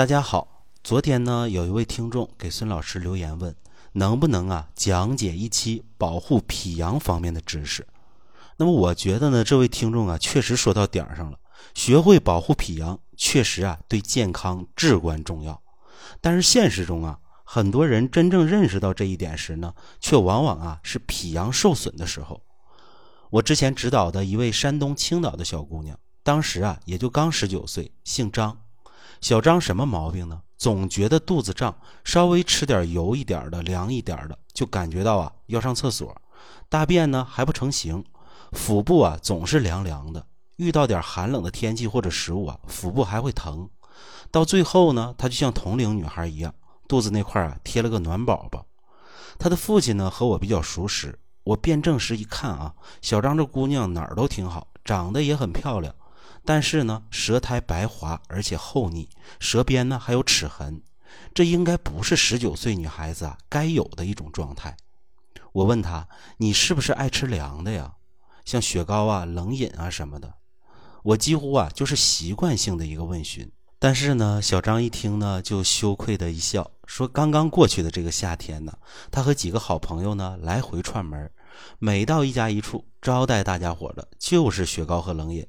[0.00, 3.54] 大家好，昨天呢，有一位听众给孙老师留言问，
[3.92, 7.86] 能不能啊讲解一期保护脾阳方面的知识？
[8.56, 11.38] 那么我觉得呢，这位听众啊，确实说到点儿上了。
[11.74, 15.60] 学会保护脾阳，确实啊，对健康至关重要。
[16.22, 22.40] 但是现实中啊，很多人真正认识到这一点时呢，却往往啊是脾阳受损的时候。
[23.28, 28.56] 我之前指导的一位山东青岛的小姑娘，当时啊也就刚十九岁，姓张。
[29.20, 30.40] 小张什么毛病呢？
[30.56, 31.74] 总觉得肚子胀，
[32.04, 36.14] 稍微吃点油一点的、凉一点的，就感觉到啊要上厕所，
[36.68, 38.04] 大便呢还不成形，
[38.52, 40.26] 腹部啊总是凉凉的。
[40.56, 43.68] 遇到点寒冷的天气或者食物啊，腹部还会疼，
[44.30, 46.54] 到最后呢，她就像同龄女孩一样，
[46.86, 48.66] 肚子那块啊贴了个暖宝宝。
[49.38, 55.94] 她的父亲呢和我比较熟识，我辩证时一看啊，小张这姑娘哪儿都挺好，长得也很漂亮，
[56.44, 59.08] 但是呢舌苔白滑而且厚腻，
[59.38, 60.82] 舌边呢还有齿痕，
[61.34, 64.76] 这应该不是十九岁女孩子啊该有的一种状态。
[65.52, 67.94] 我问她：“你是不是爱吃凉的呀？
[68.44, 70.34] 像雪糕啊、冷饮啊什么的？”
[71.02, 78.78] 我几乎啊就是习惯性的一个问询，但是呢，小张一听呢就羞愧的一笑，说：“刚刚过去的这个夏天呢，
[79.10, 81.30] 他和几个好朋友呢来回串门，
[81.78, 85.46] 每到一家一处招待大家伙的就是雪糕和冷饮。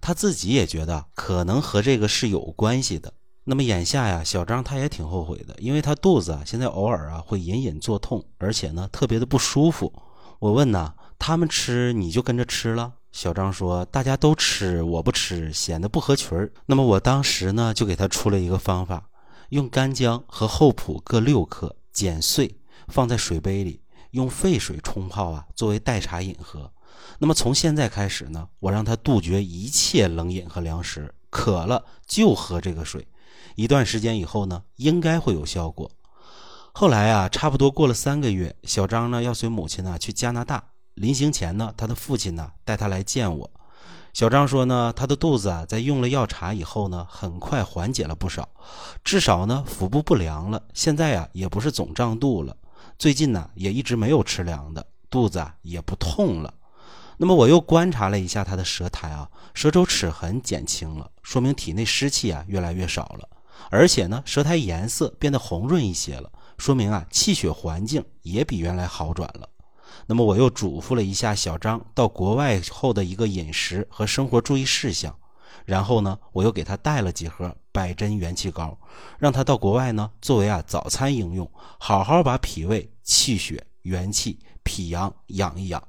[0.00, 3.12] 他自己也觉得可能和这个是有关系的。
[3.44, 9.92] 那么眼下呀，小张他也挺后悔的，因为他肚子啊现在偶尔啊会隐隐作痛，而且呢特别的不舒服。
[10.38, 12.94] 我问呐，他们吃你就跟着吃了？
[13.12, 19.08] 小张说：“大家都吃，我不吃，显得不合群儿。”那么我当时呢，就给他出了一个方法：
[19.50, 26.72] 用干姜和厚朴各六克剪碎，放在水杯里，用沸水冲泡啊，作为代茶饮喝。
[27.18, 33.06] 那么从现在开始呢，我让他杜绝一切冷饮和凉食，渴了就喝这个水。
[33.54, 35.90] 一段时间以后呢，应该会有效果。
[36.72, 40.62] 后来啊，差不多过了三个月，小张呢要随母亲呢去加拿大。
[40.94, 43.50] 临行前呢，他的父亲呢带他来见我。
[44.12, 48.48] 小张说呢，他的肚子啊，在用了药茶以后呢，很快缓解了不少，
[49.04, 50.62] 至少呢，腹部不凉了。
[50.72, 52.56] 现在呀，也不是总胀肚了。
[52.98, 56.54] 最近呢，也一直没有吃凉的，肚子啊也不痛了。
[57.16, 63.28] 那么我又观察了一下他的舌苔啊，舌周齿痕减轻了，说明体内湿气啊越来越少了，
[63.70, 69.48] 而且呢，舌苔颜色变得红润一些了，说明啊，气血环境也比原来好转了。
[70.06, 75.14] 那么我又嘱咐了一下小张到国外后的一个饮食和生活注意事项，
[75.64, 78.76] 然后呢，我又给他带了几盒百针元气膏，
[79.18, 81.48] 让他到国外呢作为啊早餐应用，
[81.78, 85.80] 好好把脾胃、气血、元气、脾阳养一养。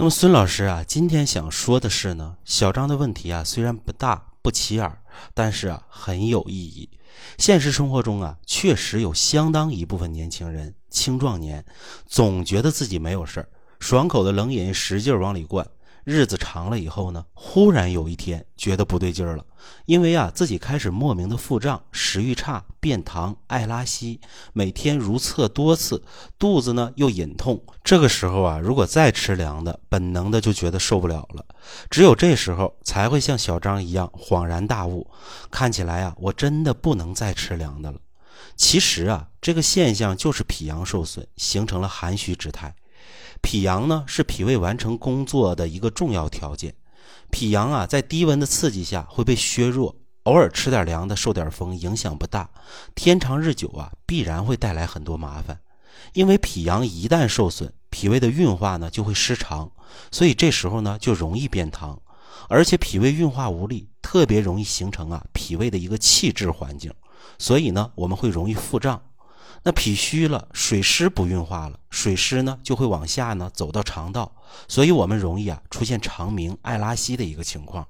[0.00, 4.88] 那么孙老师啊，今天想说的是呢，小张的问题啊虽然不大不起眼，
[5.34, 6.88] 但是啊很有意义。
[7.36, 10.72] 现实生活中啊，确实有相当一部分年轻人。
[10.88, 11.64] 青壮年
[12.06, 13.48] 总觉得自己没有事儿，
[13.80, 15.66] 爽口的冷饮使劲往里灌，
[16.04, 19.44] 日子长了以后呢，忽然有一天觉得不对劲儿了，
[19.84, 24.20] 因为啊自己开始莫名的腹胀、食欲差、便溏、爱拉稀，
[24.52, 26.02] 每天如厕多次，
[26.38, 27.62] 肚子呢又隐痛。
[27.84, 31.44] 这个时候啊，如果再吃凉的，本能的就觉得受不了了，
[31.90, 35.10] 只有这时候才会像小张一样恍然大悟，
[35.50, 37.98] 看起来啊，我真的不能再吃凉的了。
[38.56, 42.74] 其实啊，这个现象就是脾阳受损，形成了寒虚之态。
[43.40, 46.74] 脾阳呢，是脾胃完成工作的一个重要条件。
[47.30, 52.50] 脾阳啊，在低温的刺激下会被削弱，偶尔吃点凉的，受点风，影响不大。
[52.94, 55.60] 天长日久啊，必然会带来很多麻烦。
[56.12, 59.70] 因为脾阳一旦受损，脾胃的运化呢就会失常，
[60.10, 61.98] 所以这时候呢就容易变溏，
[62.48, 66.92] 而且脾胃运化无力，特别容易形成啊脾胃的一个气滞环境。
[67.38, 69.00] 所以呢，我们会容易腹胀。
[69.64, 74.32] 那脾虚了，水湿不运化了，水湿呢就会往下呢走到肠道，
[74.66, 77.86] 所以我们容易啊出现肠鸣、爱拉稀的一个情况。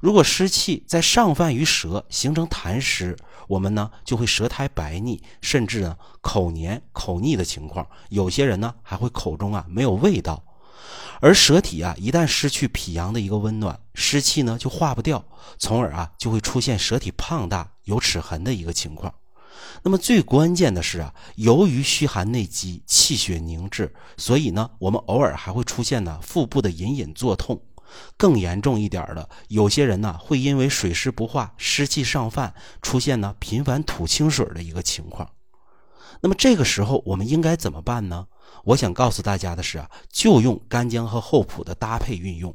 [0.00, 3.16] 如果湿气在上泛于舌，形成痰湿，
[3.46, 7.86] 我们呢就会舌苔白腻，甚至呢口黏、口腻的情况。
[8.08, 10.42] 有些人呢还会口中啊没有味道。
[11.20, 15.22] 而舌体啊一旦失去脾阳的一个温暖，湿气呢就化不掉，
[15.58, 17.70] 从而啊就会出现舌体胖大。
[17.84, 19.12] 有齿痕的一个情况，
[19.82, 27.60] 那么最关键的是啊，由于虚寒内积，气血凝滞，所以呢，我们偶尔还会出现呢腹部的隐隐作痛。
[28.16, 35.28] 更严重一点的，有些人呢会因为水湿不化，湿气上泛，出现呢频繁吐清水的一个情况。
[36.20, 38.26] 那么这个时候我们应该怎么办呢？
[38.64, 42.54] 我想告诉大家的是啊，就用干姜和厚朴的搭配运用。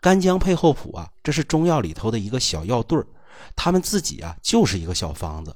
[0.00, 3.06] 干姜配厚朴啊，这是中药里头的一个小药对儿。
[3.54, 5.54] 他们自己啊，就是一个小方子。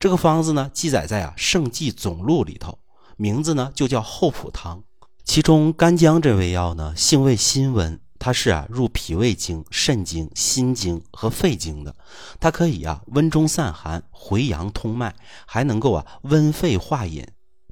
[0.00, 2.78] 这个方子呢，记载在啊《圣济总录》里头，
[3.18, 4.82] 名字呢就叫厚朴汤。
[5.24, 11.94] 其中干姜这味药呢，性味辛温，它是啊入脾胃经、肾经、心经和肺经的。
[12.40, 15.14] 它可以啊温中散寒、回阳通脉，
[15.46, 17.26] 还能够啊温肺化饮。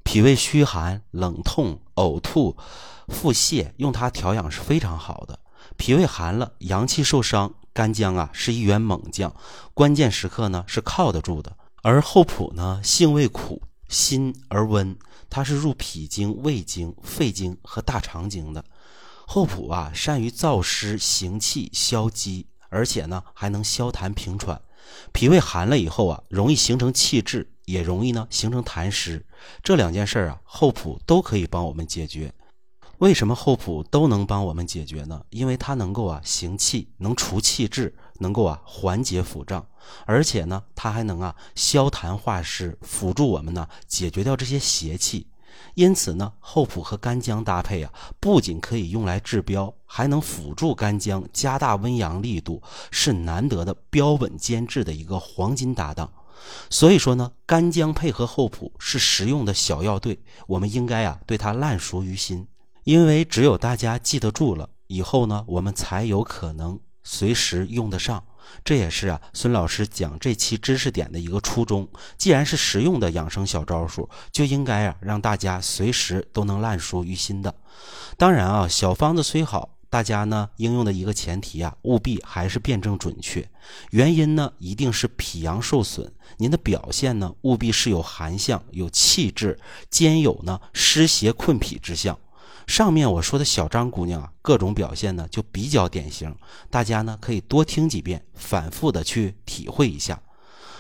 [0.05, 2.59] 脾胃虚寒、冷痛、呕吐、
[3.07, 5.39] 腹泻，用它调养是非常好的。
[5.79, 9.35] 脾胃寒了，阳气受伤，干姜啊是一员猛将，
[9.73, 11.57] 关键时刻呢是靠得住的。
[11.83, 14.97] 而厚朴呢，性味苦，辛而温，
[15.31, 18.65] 它是入脾经、胃经、肺经和大肠经的。
[19.27, 24.61] 厚朴啊，善于燥湿行气、消积，而且呢还能消痰平喘。
[25.13, 29.25] 脾胃寒了以后啊，容易形成气滞，也容易呢形成痰湿。
[29.63, 32.33] 这两件事啊，厚朴都可以帮我们解决。
[32.99, 35.23] 为什么厚朴都能帮我们解决呢？
[35.31, 39.67] 因为它能够啊行气，能除气滞，能够啊缓解腹胀，
[40.05, 45.27] 而且呢，它还能啊消痰化湿，辅助我们呢解决掉这些邪气。
[45.75, 56.11] 因此呢，厚朴和干姜搭配啊，不仅可以用来治标，还能辅助干姜加大温阳力度，是难得的标本兼治的一个黄金搭档。
[56.71, 62.47] 所以说呢，干姜配合厚朴是实用的小药对，我们应该啊对它烂熟于心。
[62.85, 66.79] 因为只有大家记得住了，以后呢，我们才有可能
[67.09, 68.23] 随时用得上。
[68.63, 71.89] 这也是啊，孙老师讲这期知识点的一个初衷。
[72.19, 77.55] 既然是实用的养生小招数，就应该啊，让大家随时都能烂熟于心的。
[78.19, 83.49] 当然啊，小方子虽好，大家呢应用的一个前提啊，务必还是辩证准确。
[83.91, 89.59] 原因呢，一定是脾阳受损，您的表现呢，务必是有寒象、有气滞，
[89.91, 92.19] 兼有呢湿邪困脾之象。
[92.69, 96.37] 上面我说的小张姑娘啊，各种表现呢就比较典型，
[96.71, 100.21] 大家呢可以多听几遍，反复的去体会一下。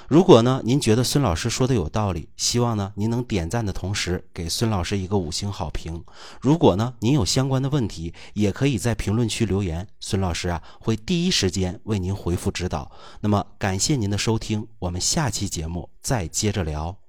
[0.06, 6.04] 如果呢您觉得孙老师说的有道理，希望呢您能点赞的同时给孙老师一个五星好评。
[6.40, 12.92] 如果呢您有相关的问题，也可以在评论区留言，孙老师啊会第一时间为您回复指导。
[13.22, 17.07] 那么感谢您的收听，我们下期节目再接着聊。